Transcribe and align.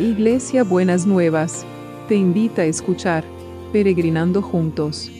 Iglesia 0.00 0.64
Buenas 0.64 1.04
Nuevas, 1.06 1.66
te 2.08 2.14
invita 2.14 2.62
a 2.62 2.64
escuchar 2.64 3.22
Peregrinando 3.70 4.40
Juntos. 4.40 5.10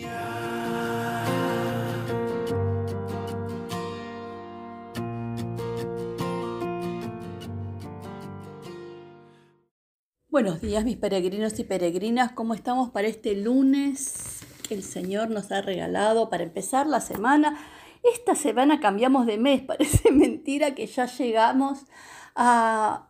Buenos 10.31 10.63
días 10.63 10.83
mis 10.87 10.97
peregrinos 10.97 11.59
y 11.59 11.65
peregrinas, 11.65 12.33
¿cómo 12.33 12.55
estamos 12.55 12.89
para 12.89 13.07
este 13.07 13.35
lunes 13.35 14.41
que 14.67 14.73
el 14.73 14.83
Señor 14.83 15.29
nos 15.29 15.53
ha 15.53 15.61
regalado 15.61 16.31
para 16.31 16.43
empezar 16.43 16.87
la 16.87 17.03
semana? 17.03 17.59
Esta 18.03 18.35
semana 18.35 18.81
cambiamos 18.81 19.27
de 19.27 19.37
mes, 19.37 19.61
parece 19.67 20.11
mentira 20.11 20.75
que 20.75 20.87
ya 20.87 21.05
llegamos 21.05 21.81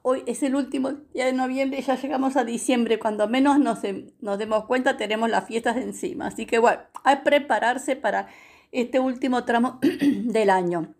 hoy 0.02 0.22
es 0.26 0.42
el 0.42 0.54
último 0.54 0.92
día 1.12 1.26
de 1.26 1.32
noviembre 1.32 1.78
y 1.78 1.82
ya 1.82 1.96
llegamos 1.96 2.36
a 2.36 2.44
diciembre, 2.44 2.98
cuando 2.98 3.28
menos 3.28 3.58
nos, 3.58 3.80
nos 4.20 4.38
demos 4.38 4.64
cuenta 4.66 4.96
tenemos 4.96 5.30
las 5.30 5.46
fiestas 5.46 5.76
encima, 5.76 6.28
así 6.28 6.46
que 6.46 6.58
bueno, 6.58 6.80
hay 7.04 7.16
que 7.16 7.22
prepararse 7.22 7.96
para 7.96 8.28
este 8.72 9.00
último 9.00 9.44
tramo 9.44 9.78
del 9.82 10.50
año. 10.50 10.94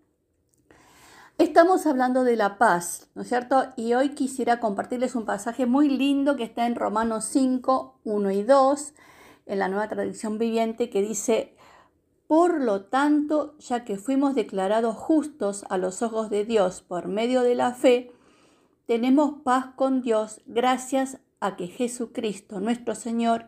Estamos 1.37 1.87
hablando 1.87 2.23
de 2.23 2.35
la 2.35 2.59
paz, 2.59 3.09
¿no 3.15 3.23
es 3.23 3.29
cierto? 3.29 3.69
Y 3.75 3.93
hoy 3.93 4.09
quisiera 4.09 4.59
compartirles 4.59 5.15
un 5.15 5.25
pasaje 5.25 5.65
muy 5.65 5.89
lindo 5.89 6.35
que 6.35 6.43
está 6.43 6.67
en 6.67 6.75
Romanos 6.75 7.25
5, 7.25 7.99
1 8.03 8.31
y 8.31 8.43
2, 8.43 8.93
en 9.47 9.57
la 9.59 9.67
nueva 9.67 9.89
tradición 9.89 10.37
viviente, 10.37 10.91
que 10.91 11.01
dice, 11.01 11.55
por 12.27 12.61
lo 12.61 12.83
tanto, 12.83 13.55
ya 13.57 13.83
que 13.83 13.97
fuimos 13.97 14.35
declarados 14.35 14.95
justos 14.95 15.65
a 15.69 15.79
los 15.79 16.03
ojos 16.03 16.29
de 16.29 16.45
Dios 16.45 16.83
por 16.83 17.07
medio 17.07 17.41
de 17.41 17.55
la 17.55 17.73
fe, 17.73 18.10
tenemos 18.91 19.35
paz 19.45 19.67
con 19.77 20.01
Dios 20.01 20.41
gracias 20.45 21.19
a 21.39 21.55
que 21.55 21.67
Jesucristo, 21.67 22.59
nuestro 22.59 22.93
Señor, 22.93 23.45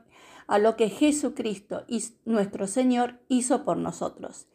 a 0.48 0.58
lo 0.58 0.78
que 0.78 0.88
Jesucristo, 0.88 1.84
nuestro 2.24 2.66
Señor, 2.66 3.20
hizo 3.28 3.66
por 3.66 3.76
nosotros. 3.76 4.48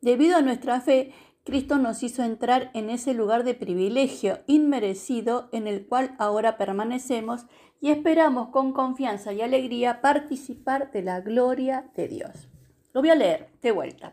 Debido 0.00 0.36
a 0.36 0.42
nuestra 0.42 0.80
fe, 0.80 1.12
Cristo 1.44 1.78
nos 1.78 2.02
hizo 2.02 2.24
entrar 2.24 2.72
en 2.74 2.90
ese 2.90 3.14
lugar 3.14 3.44
de 3.44 3.54
privilegio 3.54 4.40
inmerecido 4.48 5.48
en 5.52 5.68
el 5.68 5.86
cual 5.86 6.16
ahora 6.18 6.58
permanecemos 6.58 7.46
y 7.80 7.90
esperamos 7.90 8.48
con 8.48 8.72
confianza 8.72 9.32
y 9.32 9.42
alegría 9.42 10.00
participar 10.00 10.90
de 10.90 11.02
la 11.02 11.20
gloria 11.20 11.88
de 11.94 12.08
Dios. 12.08 12.48
Lo 12.92 13.00
voy 13.00 13.10
a 13.10 13.14
leer 13.14 13.50
de 13.62 13.70
vuelta. 13.70 14.12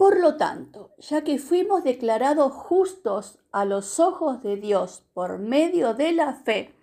Por 0.00 0.18
lo 0.18 0.36
tanto, 0.36 0.94
ya 0.96 1.24
que 1.24 1.38
fuimos 1.38 1.84
declarados 1.84 2.54
justos 2.54 3.38
a 3.52 3.66
los 3.66 4.00
ojos 4.00 4.42
de 4.42 4.56
Dios 4.56 5.04
por 5.12 5.38
medio 5.38 5.92
de 5.92 6.12
la 6.12 6.32
fe, 6.32 6.74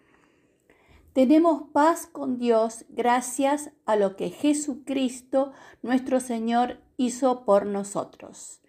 tenemos 1.14 1.64
paz 1.73 2.06
con 2.06 2.38
Dios 2.38 2.86
gracias 2.90 3.72
a 3.88 3.95
lo 3.95 4.16
que 4.16 4.30
Jesucristo, 4.30 5.52
nuestro 5.82 6.20
Señor, 6.20 6.78
hizo 6.95 7.44
por 7.44 7.66
nosotros. 7.66 8.62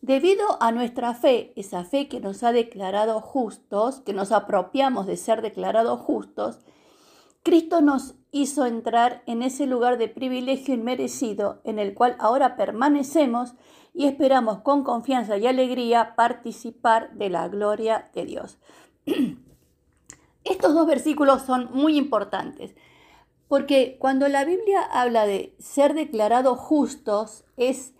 Debido 0.00 0.56
a 0.62 0.72
nuestra 0.72 1.12
fe, 1.12 1.52
esa 1.56 1.84
fe 1.84 2.08
que 2.08 2.18
nos 2.18 2.42
ha 2.44 2.52
declarado 2.52 3.20
justos, 3.20 4.00
que 4.00 4.14
nos 4.14 4.32
apropiamos 4.32 5.06
de 5.06 5.18
ser 5.18 5.42
declarados 5.42 6.00
justos, 6.00 6.60
Cristo 7.42 7.82
nos 7.82 8.14
hizo 8.32 8.66
entrar 8.66 9.22
en 9.26 9.42
ese 9.42 9.66
lugar 9.66 9.98
de 9.98 10.08
privilegio 10.08 10.74
inmerecido 10.74 11.60
en 11.64 11.78
el 11.78 11.94
cual 11.94 12.16
ahora 12.18 12.56
permanecemos 12.56 13.54
y 13.94 14.06
esperamos 14.06 14.62
con 14.62 14.82
confianza 14.82 15.36
y 15.36 15.46
alegría 15.46 16.14
participar 16.16 17.12
de 17.12 17.28
la 17.28 17.46
gloria 17.48 18.10
de 18.14 18.24
Dios. 18.24 18.58
Estos 20.44 20.74
dos 20.74 20.86
versículos 20.86 21.42
son 21.42 21.68
muy 21.72 21.96
importantes 21.96 22.74
porque 23.52 23.98
cuando 23.98 24.28
la 24.28 24.46
Biblia 24.46 24.80
habla 24.80 25.26
de 25.26 25.54
ser 25.58 25.92
declarados 25.92 26.58
justos 26.58 27.44
es 27.58 27.92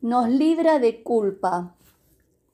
nos 0.00 0.30
libra 0.30 0.78
de 0.78 1.02
culpa, 1.02 1.74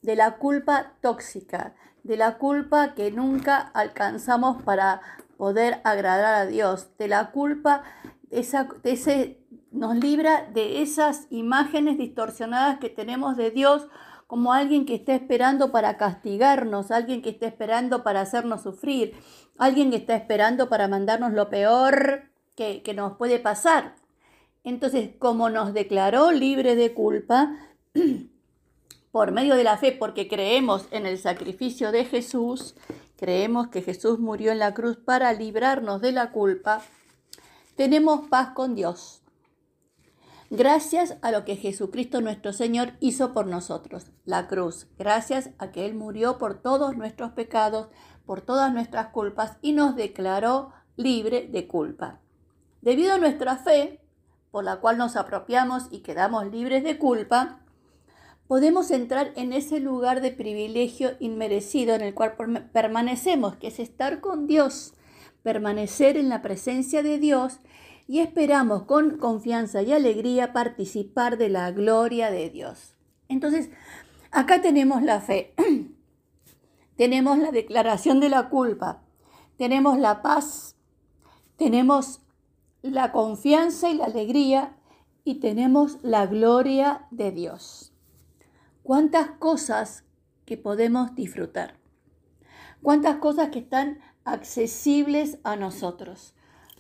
de 0.03 0.17
la 0.17 0.39
culpa 0.39 0.95
tóxica, 1.01 1.77
de 2.03 2.17
la 2.17 2.39
culpa 2.39 2.95
que 2.95 3.13
nunca 3.13 3.59
alcanzamos 3.59 4.63
para 4.65 5.01
poder 5.37 5.81
agradar 5.85 6.35
a 6.35 6.47
Dios, 6.47 6.89
de 6.99 7.09
la 7.09 7.31
culpa, 7.31 7.83
esa, 8.31 8.69
ese, 8.83 9.41
nos 9.71 9.97
libra 9.97 10.49
de 10.53 10.83
esas 10.83 11.27
imágenes 11.31 11.99
distorsionadas 11.99 12.79
que 12.79 12.91
tenemos 12.91 13.37
de 13.37 13.51
Dios 13.51 13.89
como 14.27 14.53
alguien 14.53 14.87
que 14.87 14.95
está 14.95 15.15
esperando 15.15 15.71
para 15.71 15.97
castigarnos, 15.97 16.91
alguien 16.91 17.23
que 17.23 17.31
está 17.31 17.47
esperando 17.47 18.03
para 18.03 18.23
hacernos 18.23 18.63
sufrir, 18.63 19.15
alguien 19.59 19.91
que 19.91 19.97
está 19.97 20.17
esperando 20.17 20.69
para 20.69 20.89
mandarnos 20.89 21.33
lo 21.33 21.51
peor 21.51 22.25
que, 22.57 22.83
que 22.83 22.95
nos 22.95 23.17
puede 23.17 23.39
pasar. 23.39 23.95
Entonces, 24.65 25.11
como 25.19 25.51
nos 25.51 25.75
declaró 25.75 26.33
libre 26.33 26.75
de 26.75 26.95
culpa, 26.95 27.55
por 29.13 29.31
medio 29.31 29.55
de 29.55 29.63
la 29.63 29.77
fe, 29.77 29.93
porque 29.93 30.27
creemos 30.27 30.89
en 30.91 31.07
el 31.07 31.19
sacrificio 31.19 31.93
de 31.93 32.05
Jesús, 32.05 32.75
creemos 33.17 33.69
que 33.69 33.83
Jesús 33.83 34.19
murió 34.19 34.53
en 34.53 34.59
la 34.59 34.75
cruz 34.75 34.97
para 34.97 35.33
librarnos 35.33 36.01
de 36.01 36.13
la 36.13 36.33
culpa, 36.33 36.83
tenemos 37.77 38.29
paz 38.29 38.51
con 38.51 38.75
Dios. 38.75 39.23
Gracias 40.51 41.17
a 41.23 41.33
lo 41.33 41.45
que 41.45 41.57
Jesucristo 41.57 42.21
nuestro 42.21 42.53
Señor 42.53 42.93
hizo 43.01 43.33
por 43.33 43.47
nosotros, 43.47 44.07
la 44.25 44.47
cruz, 44.47 44.87
gracias 44.99 45.51
a 45.59 45.73
que 45.73 45.87
Él 45.87 45.95
murió 45.95 46.39
por 46.39 46.55
todos 46.55 46.97
nuestros 46.97 47.33
pecados, 47.33 47.89
por 48.27 48.41
todas 48.41 48.73
nuestras 48.73 49.09
culpas 49.09 49.57
y 49.63 49.73
nos 49.73 49.97
declaró 49.97 50.73
libre 50.97 51.49
de 51.51 51.67
culpa. 51.67 52.21
Debido 52.83 53.15
a 53.15 53.19
nuestra 53.19 53.57
fe, 53.57 54.01
por 54.51 54.63
la 54.63 54.77
cual 54.77 54.99
nos 54.99 55.17
apropiamos 55.17 55.89
y 55.91 56.01
quedamos 56.01 56.47
libres 56.47 56.85
de 56.85 56.99
culpa, 56.99 57.64
podemos 58.47 58.91
entrar 58.91 59.33
en 59.37 59.53
ese 59.53 59.81
lugar 59.81 60.21
de 60.21 60.31
privilegio 60.31 61.13
inmerecido 61.21 61.95
en 61.95 62.03
el 62.03 62.15
cual 62.15 62.35
permanecemos, 62.73 63.57
que 63.57 63.69
es 63.69 63.79
estar 63.79 64.21
con 64.21 64.47
Dios, 64.47 64.95
permanecer 65.43 66.17
en 66.17 66.29
la 66.29 66.43
presencia 66.43 67.03
de 67.03 67.19
Dios 67.19 67.61
y 68.07 68.21
esperamos 68.21 68.83
con 68.83 69.19
confianza 69.19 69.83
y 69.83 69.93
alegría 69.93 70.53
participar 70.53 71.39
de 71.39 71.49
la 71.49 71.71
gloria 71.71 72.31
de 72.31 72.51
Dios. 72.51 72.95
Entonces, 73.29 73.71
acá 74.31 74.61
tenemos 74.61 75.03
la 75.03 75.21
fe, 75.21 75.55
tenemos 76.97 77.39
la 77.39 77.51
declaración 77.51 78.21
de 78.21 78.29
la 78.29 78.51
culpa, 78.51 79.03
tenemos 79.57 79.99
la 79.99 80.21
paz, 80.21 80.77
tenemos 81.57 82.21
la 82.83 83.13
confianza 83.13 83.89
y 83.89 83.95
la 83.95 84.05
alegría 84.05 84.77
y 85.25 85.37
tenemos 85.37 85.99
la 86.03 86.27
gloria 86.27 87.07
de 87.11 87.31
Dios 87.31 87.94
cuántas 88.85 89.31
cosas 89.31 90.05
que 90.45 90.57
podemos 90.57 91.17
disfrutar, 91.17 91.75
cuántas 92.83 93.17
cosas 93.17 93.49
que 93.49 93.59
están 93.59 93.99
accesibles 94.25 95.39
a 95.43 95.57
nosotros, 95.57 96.35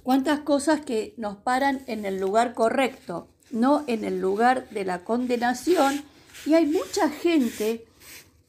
cuántas 0.04 0.40
cosas 0.40 0.82
que 0.82 1.14
nos 1.16 1.38
paran 1.38 1.82
en 1.86 2.04
el 2.04 2.20
lugar 2.20 2.54
correcto, 2.54 3.28
no 3.50 3.84
en 3.86 4.04
el 4.04 4.20
lugar 4.20 4.68
de 4.68 4.84
la 4.84 5.02
condenación. 5.02 6.04
Y 6.46 6.54
hay 6.54 6.66
mucha 6.66 7.08
gente, 7.08 7.86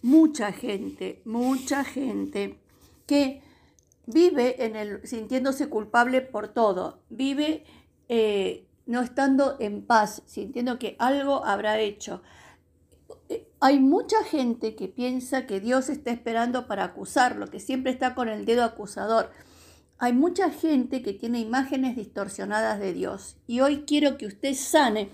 mucha 0.01 0.51
gente, 0.51 1.21
mucha 1.23 1.83
gente 1.85 2.59
que 3.07 3.41
vive 4.05 4.65
en 4.65 4.75
el, 4.75 5.07
sintiéndose 5.07 5.69
culpable 5.69 6.21
por 6.21 6.49
todo, 6.49 6.99
vive 7.09 7.63
eh, 8.09 8.67
no 8.85 9.01
estando 9.01 9.55
en 9.59 9.85
paz, 9.85 10.23
sintiendo 10.25 10.77
que 10.77 10.97
algo 10.99 11.45
habrá 11.45 11.79
hecho. 11.79 12.21
Hay 13.65 13.79
mucha 13.79 14.23
gente 14.23 14.75
que 14.75 14.87
piensa 14.87 15.47
que 15.47 15.59
Dios 15.59 15.89
está 15.89 16.11
esperando 16.11 16.67
para 16.67 16.83
acusarlo, 16.83 17.47
que 17.47 17.59
siempre 17.59 17.91
está 17.91 18.13
con 18.13 18.29
el 18.29 18.45
dedo 18.45 18.63
acusador. 18.63 19.31
Hay 19.97 20.13
mucha 20.13 20.51
gente 20.51 21.01
que 21.01 21.13
tiene 21.13 21.39
imágenes 21.39 21.95
distorsionadas 21.95 22.79
de 22.79 22.93
Dios. 22.93 23.37
Y 23.47 23.61
hoy 23.61 23.85
quiero 23.87 24.19
que 24.19 24.27
usted 24.27 24.53
sane 24.53 25.09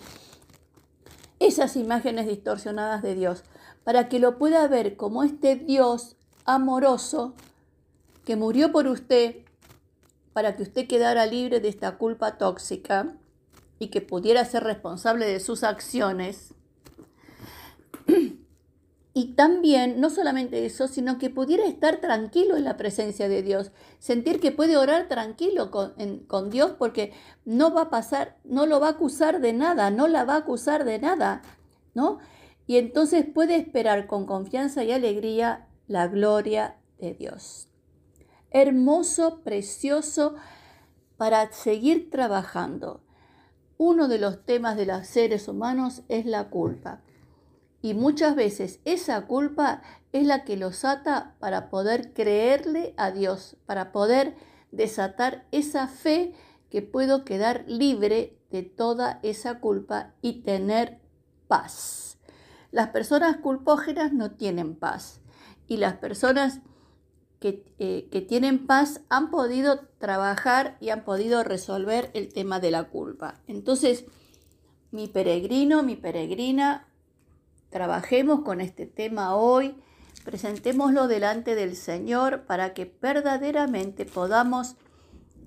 esas 1.39 1.77
imágenes 1.77 2.27
distorsionadas 2.27 3.01
de 3.01 3.15
Dios, 3.15 3.45
para 3.85 4.09
que 4.09 4.19
lo 4.19 4.37
pueda 4.37 4.67
ver 4.67 4.97
como 4.97 5.23
este 5.23 5.55
Dios 5.55 6.17
amoroso 6.43 7.35
que 8.25 8.35
murió 8.35 8.73
por 8.73 8.85
usted, 8.85 9.45
para 10.33 10.57
que 10.57 10.63
usted 10.63 10.89
quedara 10.89 11.25
libre 11.25 11.61
de 11.61 11.69
esta 11.69 11.97
culpa 11.97 12.37
tóxica 12.37 13.15
y 13.79 13.87
que 13.87 14.01
pudiera 14.01 14.43
ser 14.43 14.65
responsable 14.65 15.25
de 15.25 15.39
sus 15.39 15.63
acciones 15.63 16.53
y 19.21 19.35
también, 19.35 20.01
no 20.01 20.09
solamente 20.09 20.65
eso, 20.65 20.87
sino 20.87 21.19
que 21.19 21.29
pudiera 21.29 21.67
estar 21.67 21.97
tranquilo 21.97 22.57
en 22.57 22.63
la 22.63 22.75
presencia 22.75 23.29
de 23.29 23.43
Dios, 23.43 23.71
sentir 23.99 24.39
que 24.39 24.51
puede 24.51 24.77
orar 24.77 25.07
tranquilo 25.07 25.69
con, 25.69 25.93
con, 26.25 26.49
Dios 26.49 26.71
porque 26.79 27.13
no 27.45 27.71
va 27.71 27.83
a 27.83 27.89
pasar, 27.91 28.39
no 28.43 28.65
lo 28.65 28.79
va 28.79 28.87
a 28.87 28.91
acusar 28.93 29.39
de 29.39 29.53
nada, 29.53 29.91
no 29.91 30.07
la 30.07 30.23
va 30.23 30.33
a 30.33 30.37
acusar 30.37 30.85
de 30.85 30.97
nada, 30.97 31.43
¿no? 31.93 32.17
Y 32.65 32.77
entonces 32.77 33.23
puede 33.31 33.57
esperar 33.57 34.07
con 34.07 34.25
confianza 34.25 34.83
y 34.83 34.91
alegría 34.91 35.67
la 35.87 36.07
gloria 36.07 36.77
de 36.97 37.13
Dios. 37.13 37.67
hermoso, 38.49 39.41
precioso, 39.43 40.33
para 41.17 41.51
seguir 41.51 42.09
trabajando. 42.09 43.03
Uno 43.77 44.07
de 44.07 44.17
los 44.17 44.43
temas 44.45 44.77
de 44.77 44.87
los 44.87 45.05
seres 45.05 45.47
humanos 45.47 46.01
es 46.09 46.25
la 46.25 46.49
culpa. 46.49 47.03
Y 47.81 47.93
muchas 47.93 48.35
veces 48.35 48.79
esa 48.85 49.25
culpa 49.25 49.81
es 50.11 50.25
la 50.25 50.43
que 50.43 50.57
los 50.57 50.85
ata 50.85 51.35
para 51.39 51.69
poder 51.69 52.13
creerle 52.13 52.93
a 52.97 53.11
Dios, 53.11 53.57
para 53.65 53.91
poder 53.91 54.35
desatar 54.71 55.47
esa 55.51 55.87
fe 55.87 56.33
que 56.69 56.81
puedo 56.81 57.25
quedar 57.25 57.65
libre 57.67 58.37
de 58.51 58.63
toda 58.63 59.19
esa 59.23 59.59
culpa 59.59 60.13
y 60.21 60.41
tener 60.41 60.99
paz. 61.47 62.17
Las 62.71 62.89
personas 62.89 63.37
culpógenas 63.37 64.13
no 64.13 64.31
tienen 64.31 64.75
paz 64.75 65.21
y 65.67 65.77
las 65.77 65.95
personas 65.95 66.61
que, 67.39 67.65
eh, 67.79 68.07
que, 68.11 68.21
tienen 68.21 68.67
paz 68.67 69.01
han 69.09 69.31
podido 69.31 69.87
trabajar 69.97 70.77
y 70.79 70.89
han 70.89 71.03
podido 71.03 71.43
resolver 71.43 72.11
el 72.13 72.31
tema 72.31 72.59
de 72.59 72.69
la 72.69 72.83
culpa. 72.83 73.41
Entonces, 73.47 74.05
mi 74.91 75.07
peregrino, 75.07 75.81
mi 75.81 75.95
peregrina, 75.95 76.90
trabajemos 77.71 78.41
con 78.41 78.61
este 78.61 78.85
tema 78.85 79.35
hoy, 79.35 79.75
presentémoslo 80.23 81.07
delante 81.07 81.55
del 81.55 81.75
Señor 81.75 82.45
para 82.45 82.75
que 82.75 82.93
verdaderamente 83.01 84.05
podamos 84.05 84.75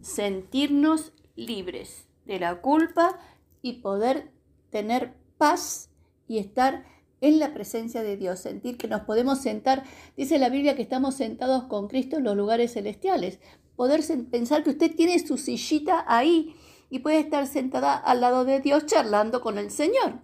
sentirnos 0.02 1.12
libres 1.36 2.08
de 2.24 2.40
la 2.40 2.60
culpa 2.60 3.18
y 3.62 3.74
poder 3.74 4.32
tener 4.70 5.14
paz 5.38 5.90
y 6.26 6.38
estar 6.38 6.84
en 7.20 7.38
la 7.38 7.54
presencia 7.54 8.02
de 8.02 8.16
Dios, 8.16 8.40
sentir 8.40 8.76
que 8.76 8.88
nos 8.88 9.02
podemos 9.02 9.40
sentar, 9.40 9.84
dice 10.16 10.38
la 10.38 10.48
Biblia 10.48 10.76
que 10.76 10.82
estamos 10.82 11.14
sentados 11.14 11.64
con 11.64 11.88
Cristo 11.88 12.16
en 12.16 12.24
los 12.24 12.36
lugares 12.36 12.72
celestiales, 12.72 13.38
poder 13.76 14.02
pensar 14.30 14.64
que 14.64 14.70
usted 14.70 14.94
tiene 14.94 15.18
su 15.18 15.36
sillita 15.36 16.04
ahí 16.08 16.54
y 16.90 17.00
puede 17.00 17.20
estar 17.20 17.46
sentada 17.46 17.96
al 17.96 18.20
lado 18.20 18.44
de 18.44 18.60
Dios 18.60 18.86
charlando 18.86 19.40
con 19.40 19.58
el 19.58 19.70
Señor. 19.70 20.23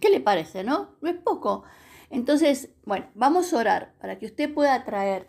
¿Qué 0.00 0.10
le 0.10 0.20
parece, 0.20 0.64
no? 0.64 0.96
No 1.00 1.08
es 1.08 1.16
poco. 1.16 1.64
Entonces, 2.10 2.70
bueno, 2.84 3.06
vamos 3.14 3.52
a 3.52 3.58
orar 3.58 3.94
para 4.00 4.18
que 4.18 4.26
usted 4.26 4.52
pueda 4.52 4.84
traer 4.84 5.28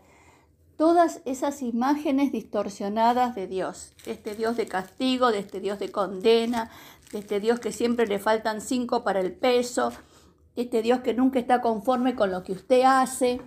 todas 0.78 1.22
esas 1.26 1.62
imágenes 1.62 2.32
distorsionadas 2.32 3.36
de 3.36 3.46
Dios, 3.46 3.94
de 4.04 4.14
este 4.14 4.34
Dios 4.34 4.58
de 4.58 4.66
castigo, 4.66 5.32
de 5.32 5.40
este 5.40 5.60
Dios 5.60 5.78
de 5.78 5.92
condena, 5.92 6.72
de 7.12 7.20
este 7.20 7.40
Dios 7.40 7.60
que 7.60 7.72
siempre 7.72 8.08
le 8.08 8.18
faltan 8.18 8.62
cinco 8.62 9.04
para 9.04 9.20
el 9.20 9.32
peso, 9.32 9.92
de 10.56 10.64
este 10.64 10.82
Dios 10.82 11.02
que 11.02 11.14
nunca 11.14 11.38
está 11.38 11.62
conforme 11.62 12.16
con 12.16 12.32
lo 12.32 12.42
que 12.44 12.54
usted 12.54 12.82
hace, 12.84 13.40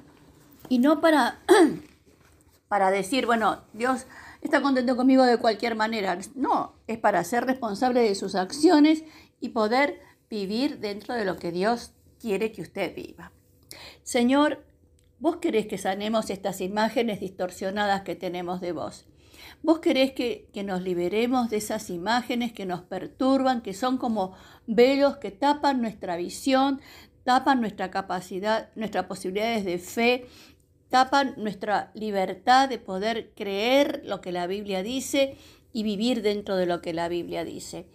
y 0.69 0.79
no 0.79 1.01
para, 1.01 1.41
para 2.69 2.93
decir, 2.93 3.27
bueno, 3.27 3.63
Dios 3.73 4.07
está 4.41 4.63
contento 4.63 4.97
conmigo 4.97 5.25
de 5.25 5.39
cualquier 5.39 5.75
manera, 5.75 6.17
no, 6.37 6.75
es 6.87 6.99
para 6.99 7.25
ser 7.25 7.47
responsable 7.47 8.01
de 8.03 8.15
sus 8.15 8.37
acciones 8.37 9.03
y 9.41 9.49
poder 9.49 10.01
vivir 10.31 10.79
dentro 10.79 11.15
de 11.15 11.25
lo 11.25 11.37
que 11.37 11.53
Dios 11.53 11.93
quiere 12.21 12.53
que 12.53 12.63
usted 12.63 12.95
viva. 12.95 13.33
Señor, 14.03 14.65
Vos 15.25 15.37
querés 15.37 15.67
que 15.67 15.79
sanemos 15.79 16.29
estas 16.29 16.61
imágenes 16.61 17.19
distorsionadas 17.19 18.03
que 18.03 18.15
tenemos 18.15 18.61
de 18.61 18.73
vos. 18.73 19.07
Vos 19.63 19.79
querés 19.79 20.13
que, 20.13 20.51
nos 20.67 20.83
liberemos 20.83 21.49
de 21.49 21.57
esas 21.57 21.89
imágenes 21.89 22.53
que 22.53 22.67
nos 22.67 22.83
perturban, 22.83 23.63
que 23.63 23.73
son 23.73 23.97
como 23.97 24.35
velos 24.67 25.17
que 25.17 25.31
tapan 25.31 25.81
nuestra 25.81 26.17
visión, 26.17 26.79
tapan 27.23 27.63
nuestra 27.63 27.91
capacidad, 27.91 28.69
nuestras 28.75 29.07
posibilidades 29.07 29.65
de 29.65 29.79
fe, 29.79 30.27
tapan 30.91 31.35
nuestra 31.39 31.91
libertad 31.95 32.69
de 32.69 32.79
poder 32.79 33.33
creer 33.35 34.03
lo 34.05 34.21
que 34.21 34.31
la 34.31 34.47
Biblia 34.47 34.83
dice 34.83 35.39
y 35.73 35.85
vivir 35.85 36.21
dentro 36.21 36.57
de 36.57 36.67
lo 36.67 36.83
que 36.83 36.93
la 36.93 37.09
Biblia 37.09 37.45
dice. 37.45 37.87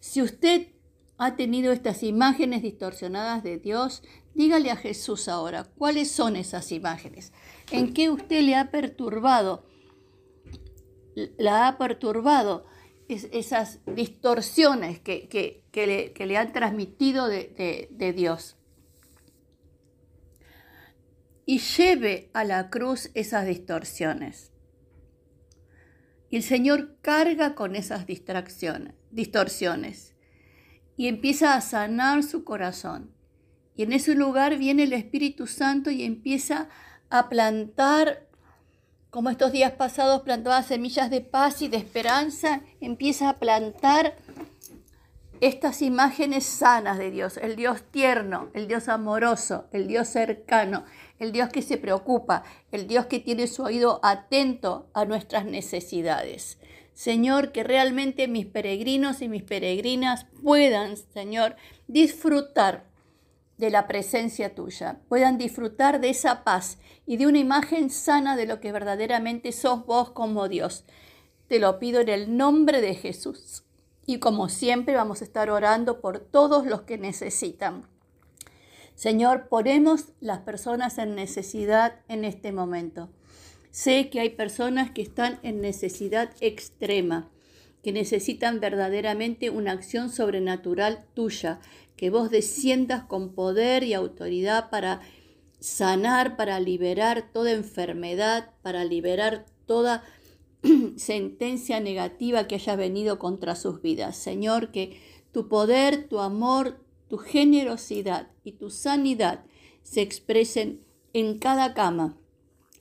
Si 0.00 0.20
usted 0.20 0.68
ha 1.18 1.36
tenido 1.36 1.72
estas 1.72 2.02
imágenes 2.02 2.62
distorsionadas 2.62 3.42
de 3.42 3.58
Dios, 3.58 4.02
dígale 4.34 4.70
a 4.70 4.76
Jesús 4.76 5.28
ahora, 5.28 5.64
¿cuáles 5.64 6.10
son 6.10 6.36
esas 6.36 6.72
imágenes? 6.72 7.32
¿En 7.70 7.94
qué 7.94 8.10
usted 8.10 8.42
le 8.42 8.54
ha 8.54 8.70
perturbado? 8.70 9.66
La 11.38 11.68
ha 11.68 11.78
perturbado 11.78 12.66
esas 13.08 13.80
distorsiones 13.86 15.00
que, 15.00 15.62
le, 16.16 16.36
han 16.36 16.52
transmitido 16.52 17.28
de, 17.28 17.88
de 17.90 18.12
Dios. 18.12 18.56
Y 21.46 21.60
lleve 21.60 22.30
a 22.34 22.44
la 22.44 22.68
cruz 22.68 23.10
esas 23.14 23.46
distorsiones. 23.46 24.52
Y 26.28 26.36
el 26.36 26.42
Señor 26.42 26.98
carga 27.00 27.54
con 27.54 27.76
esas 27.76 28.04
distracciones, 28.04 28.94
distorsiones 29.12 30.15
y 30.96 31.08
empieza 31.08 31.54
a 31.54 31.60
sanar 31.60 32.22
su 32.22 32.44
corazón. 32.44 33.10
Y 33.76 33.82
en 33.82 33.92
ese 33.92 34.14
lugar 34.14 34.56
viene 34.56 34.84
el 34.84 34.92
Espíritu 34.92 35.46
Santo 35.46 35.90
y 35.90 36.02
empieza 36.02 36.68
a 37.10 37.28
plantar, 37.28 38.26
como 39.10 39.30
estos 39.30 39.52
días 39.52 39.72
pasados 39.72 40.22
plantaba 40.22 40.62
semillas 40.62 41.10
de 41.10 41.20
paz 41.20 41.62
y 41.62 41.68
de 41.68 41.76
esperanza, 41.76 42.62
empieza 42.80 43.28
a 43.28 43.38
plantar 43.38 44.16
estas 45.40 45.82
imágenes 45.82 46.44
sanas 46.44 46.96
de 46.96 47.10
Dios, 47.10 47.36
el 47.36 47.56
Dios 47.56 47.82
tierno, 47.90 48.48
el 48.54 48.66
Dios 48.66 48.88
amoroso, 48.88 49.66
el 49.72 49.86
Dios 49.86 50.08
cercano, 50.08 50.84
el 51.18 51.32
Dios 51.32 51.50
que 51.50 51.62
se 51.62 51.76
preocupa, 51.76 52.42
el 52.72 52.86
Dios 52.86 53.06
que 53.06 53.20
tiene 53.20 53.46
su 53.46 53.62
oído 53.62 54.00
atento 54.02 54.88
a 54.94 55.04
nuestras 55.04 55.44
necesidades. 55.44 56.58
Señor, 56.96 57.52
que 57.52 57.62
realmente 57.62 58.26
mis 58.26 58.46
peregrinos 58.46 59.20
y 59.20 59.28
mis 59.28 59.42
peregrinas 59.42 60.24
puedan, 60.42 60.96
Señor, 60.96 61.54
disfrutar 61.88 62.86
de 63.58 63.68
la 63.68 63.86
presencia 63.86 64.54
tuya, 64.54 65.00
puedan 65.06 65.36
disfrutar 65.36 66.00
de 66.00 66.08
esa 66.08 66.42
paz 66.42 66.78
y 67.04 67.18
de 67.18 67.26
una 67.26 67.38
imagen 67.38 67.90
sana 67.90 68.34
de 68.34 68.46
lo 68.46 68.60
que 68.60 68.72
verdaderamente 68.72 69.52
sos 69.52 69.84
vos 69.84 70.12
como 70.12 70.48
Dios. 70.48 70.86
Te 71.48 71.58
lo 71.58 71.78
pido 71.78 72.00
en 72.00 72.08
el 72.08 72.34
nombre 72.34 72.80
de 72.80 72.94
Jesús. 72.94 73.64
Y 74.06 74.18
como 74.18 74.48
siempre 74.48 74.96
vamos 74.96 75.20
a 75.20 75.24
estar 75.24 75.50
orando 75.50 76.00
por 76.00 76.18
todos 76.18 76.64
los 76.64 76.82
que 76.82 76.96
necesitan. 76.96 77.86
Señor, 78.94 79.48
ponemos 79.48 80.14
las 80.20 80.38
personas 80.38 80.96
en 80.96 81.14
necesidad 81.14 82.00
en 82.08 82.24
este 82.24 82.52
momento. 82.52 83.10
Sé 83.76 84.08
que 84.08 84.20
hay 84.20 84.30
personas 84.30 84.90
que 84.90 85.02
están 85.02 85.38
en 85.42 85.60
necesidad 85.60 86.30
extrema, 86.40 87.30
que 87.82 87.92
necesitan 87.92 88.58
verdaderamente 88.58 89.50
una 89.50 89.72
acción 89.72 90.08
sobrenatural 90.08 91.04
tuya, 91.12 91.60
que 91.94 92.08
vos 92.08 92.30
desciendas 92.30 93.04
con 93.04 93.34
poder 93.34 93.84
y 93.84 93.92
autoridad 93.92 94.70
para 94.70 95.02
sanar, 95.60 96.38
para 96.38 96.58
liberar 96.58 97.30
toda 97.34 97.52
enfermedad, 97.52 98.50
para 98.62 98.82
liberar 98.86 99.44
toda 99.66 100.02
sentencia 100.96 101.78
negativa 101.78 102.48
que 102.48 102.54
haya 102.54 102.76
venido 102.76 103.18
contra 103.18 103.56
sus 103.56 103.82
vidas. 103.82 104.16
Señor, 104.16 104.70
que 104.70 104.98
tu 105.32 105.48
poder, 105.48 106.08
tu 106.08 106.20
amor, 106.20 106.80
tu 107.08 107.18
generosidad 107.18 108.28
y 108.42 108.52
tu 108.52 108.70
sanidad 108.70 109.44
se 109.82 110.00
expresen 110.00 110.80
en 111.12 111.38
cada 111.38 111.74
cama 111.74 112.16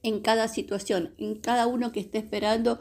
en 0.06 0.20
cada 0.20 0.48
situación, 0.48 1.16
en 1.18 1.34
cada 1.34 1.66
uno 1.66 1.92
que 1.92 2.00
esté 2.00 2.20
esperando 2.20 2.80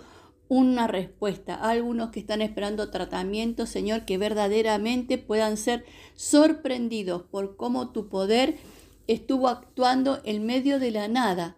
una 0.48 0.86
respuesta, 0.86 1.54
algunos 1.54 2.10
que 2.10 2.20
están 2.20 2.42
esperando 2.42 2.90
tratamiento, 2.90 3.64
Señor, 3.64 4.04
que 4.04 4.18
verdaderamente 4.18 5.16
puedan 5.16 5.56
ser 5.56 5.86
sorprendidos 6.14 7.22
por 7.22 7.56
cómo 7.56 7.92
tu 7.92 8.10
poder 8.10 8.58
estuvo 9.06 9.48
actuando 9.48 10.20
en 10.24 10.44
medio 10.44 10.78
de 10.78 10.90
la 10.90 11.08
nada 11.08 11.56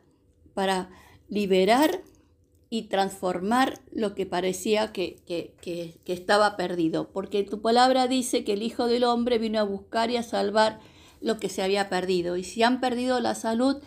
para 0.55 0.89
liberar 1.29 2.01
y 2.71 2.83
transformar 2.83 3.81
lo 3.91 4.15
que 4.15 4.25
parecía 4.25 4.93
que, 4.93 5.17
que, 5.27 5.99
estaba 6.07 6.57
perdido. 6.57 7.11
Porque 7.11 7.43
tu 7.43 7.61
palabra 7.61 8.07
dice 8.07 8.45
que 8.45 8.53
el 8.53 8.63
Hijo 8.63 8.87
del 8.87 9.03
Hombre 9.03 9.39
vino 9.39 9.59
a 9.59 9.65
buscar 9.65 10.13
y 10.13 10.17
a 10.17 10.23
salvar 10.23 10.79
lo 11.21 11.39
que 11.39 11.49
se 11.49 11.63
había 11.63 11.89
perdido. 11.89 12.37
Y 12.37 12.45
si 12.45 12.63
han 12.63 12.81
perdido 12.81 13.19
la 13.19 13.35
salud, 13.35 13.79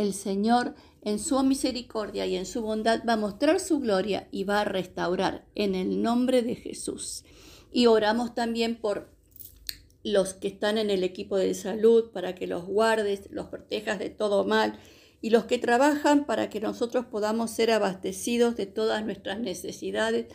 el 0.00 0.14
Señor 0.14 0.74
en 1.02 1.18
su 1.18 1.42
misericordia 1.42 2.26
y 2.26 2.36
en 2.36 2.46
su 2.46 2.62
bondad 2.62 3.02
va 3.08 3.14
a 3.14 3.18
mostrar 3.18 3.60
su 3.60 3.80
gloria 3.80 4.28
y 4.30 4.44
va 4.44 4.60
a 4.60 4.64
restaurar 4.64 5.46
en 5.54 5.74
el 5.74 6.02
nombre 6.02 6.42
de 6.42 6.54
Jesús. 6.54 7.24
Y 7.72 7.86
oramos 7.86 8.34
también 8.34 8.76
por 8.76 9.10
los 10.02 10.34
que 10.34 10.48
están 10.48 10.78
en 10.78 10.90
el 10.90 11.04
equipo 11.04 11.36
de 11.36 11.54
salud 11.54 12.10
para 12.10 12.34
que 12.34 12.46
los 12.46 12.64
guardes, 12.64 13.28
los 13.30 13.46
protejas 13.46 13.98
de 13.98 14.10
todo 14.10 14.44
mal 14.44 14.78
y 15.22 15.30
los 15.30 15.44
que 15.44 15.58
trabajan 15.58 16.24
para 16.24 16.48
que 16.48 16.60
nosotros 16.60 17.06
podamos 17.06 17.50
ser 17.50 17.70
abastecidos 17.70 18.56
de 18.56 18.66
todas 18.66 19.04
nuestras 19.04 19.38
necesidades. 19.40 20.26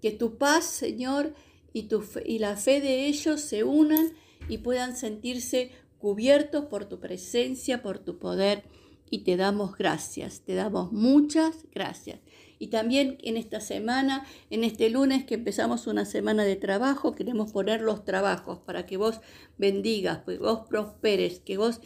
Que 0.00 0.10
tu 0.10 0.38
paz, 0.38 0.64
Señor, 0.64 1.34
y, 1.72 1.84
tu 1.84 2.04
y 2.24 2.38
la 2.38 2.56
fe 2.56 2.80
de 2.80 3.06
ellos 3.06 3.40
se 3.40 3.64
unan 3.64 4.12
y 4.48 4.58
puedan 4.58 4.96
sentirse 4.96 5.70
cubiertos 5.98 6.64
por 6.64 6.86
tu 6.86 6.98
presencia, 6.98 7.82
por 7.82 7.98
tu 7.98 8.18
poder 8.18 8.64
y 9.10 9.18
te 9.24 9.36
damos 9.36 9.76
gracias, 9.76 10.40
te 10.40 10.54
damos 10.54 10.92
muchas 10.92 11.66
gracias. 11.72 12.20
Y 12.60 12.68
también 12.68 13.18
en 13.22 13.36
esta 13.36 13.60
semana, 13.60 14.26
en 14.50 14.64
este 14.64 14.90
lunes 14.90 15.24
que 15.24 15.34
empezamos 15.34 15.86
una 15.86 16.04
semana 16.04 16.44
de 16.44 16.56
trabajo, 16.56 17.14
queremos 17.14 17.52
poner 17.52 17.80
los 17.80 18.04
trabajos 18.04 18.58
para 18.58 18.86
que 18.86 18.96
vos 18.96 19.20
bendigas, 19.58 20.20
que 20.24 20.38
vos 20.38 20.60
prosperes, 20.68 21.40
que 21.40 21.56
vos 21.56 21.80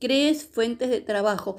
crees 0.00 0.44
fuentes 0.44 0.90
de 0.90 1.00
trabajo, 1.00 1.58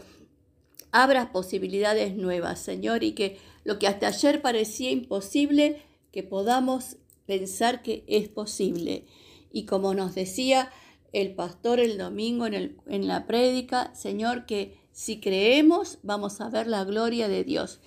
abras 0.91 1.29
posibilidades 1.29 2.15
nuevas, 2.15 2.59
Señor, 2.59 3.03
y 3.03 3.13
que 3.13 3.37
lo 3.63 3.79
que 3.79 3.87
hasta 3.87 4.07
ayer 4.07 4.41
parecía 4.41 4.91
imposible, 4.91 5.81
que 6.11 6.23
podamos 6.23 6.97
pensar 7.25 7.81
que 7.81 8.03
es 8.07 8.27
posible. 8.27 9.05
Y 9.51 9.65
como 9.65 9.93
nos 9.93 10.13
decía 10.13 10.71
el 11.13 11.35
pastor 11.35 11.79
el 11.79 11.97
domingo 11.97 12.47
en, 12.47 12.77
en 12.85 13.07
la 13.07 13.27
prédica, 13.27 13.95
Señor, 13.95 14.45
que 14.45 14.77
si 14.97 15.19
creemos 15.19 15.99
vamos 16.01 16.41
a 16.41 16.49
ver 16.49 16.65
la 16.65 16.83
gloria 16.83 17.27
de 17.27 17.43
Dios. 17.43 17.79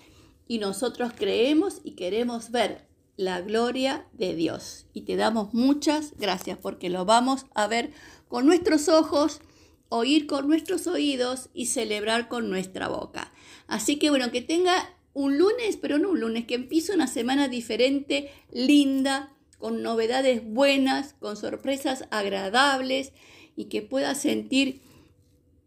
Y 0.46 0.58
nosotros 0.58 1.10
creemos 1.12 1.80
y 1.82 1.96
queremos 1.96 2.52
ver 2.52 2.86
la 3.16 3.40
gloria 3.40 4.06
de 4.12 4.36
Dios. 4.36 4.86
Y 4.92 5.00
te 5.00 5.16
damos 5.16 5.52
muchas 5.52 6.14
gracias 6.18 6.56
porque 6.56 6.88
lo 6.88 7.04
vamos 7.04 7.46
a 7.52 7.66
ver 7.66 7.90
con 8.28 8.46
nuestros 8.46 8.88
ojos, 8.88 9.40
oír 9.88 10.28
con 10.28 10.46
nuestros 10.46 10.86
oídos 10.86 11.50
y 11.52 11.66
celebrar 11.66 12.28
con 12.28 12.48
nuestra 12.48 12.86
boca. 12.86 13.32
Así 13.66 13.98
que 13.98 14.10
bueno, 14.10 14.30
que 14.30 14.40
tenga 14.40 14.88
un 15.12 15.36
lunes, 15.36 15.78
pero 15.82 15.98
no 15.98 16.10
un 16.10 16.20
lunes, 16.20 16.46
que 16.46 16.54
empiece 16.54 16.94
una 16.94 17.08
semana 17.08 17.48
diferente, 17.48 18.30
linda, 18.52 19.34
con 19.58 19.82
novedades 19.82 20.44
buenas, 20.44 21.14
con 21.14 21.36
sorpresas 21.36 22.04
agradables 22.12 23.12
y 23.56 23.64
que 23.64 23.82
pueda 23.82 24.14
sentir 24.14 24.80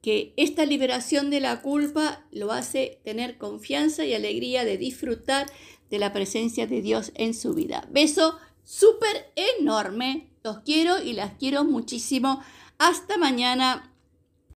que 0.04 0.34
esta 0.36 0.66
liberación 0.66 1.30
de 1.30 1.40
la 1.40 1.62
culpa 1.62 2.26
lo 2.30 2.52
hace 2.52 3.00
tener 3.06 3.38
confianza 3.38 4.06
y 4.06 4.14
alegría 4.14 4.66
de 4.66 4.78
disfrutar 4.78 5.48
de 5.90 5.98
la 5.98 6.12
presencia 6.12 6.68
de 6.68 6.82
Dios 6.82 7.14
en 7.16 7.34
su 7.34 7.54
vida. 7.54 7.88
Beso 7.90 8.38
súper 8.66 9.32
enorme, 9.60 10.28
los 10.44 10.60
quiero 10.60 11.02
y 11.02 11.14
las 11.14 11.36
quiero 11.36 11.64
muchísimo. 11.64 12.44
Hasta 12.78 13.18
mañana 13.18 13.93